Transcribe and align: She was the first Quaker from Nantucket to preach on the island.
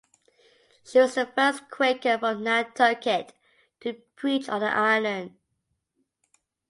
She 0.83 0.97
was 0.97 1.13
the 1.13 1.27
first 1.27 1.69
Quaker 1.69 2.17
from 2.17 2.43
Nantucket 2.43 3.33
to 3.81 3.93
preach 4.15 4.49
on 4.49 4.61
the 4.61 4.71
island. 4.75 5.35